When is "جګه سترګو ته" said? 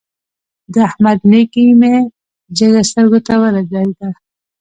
2.57-3.33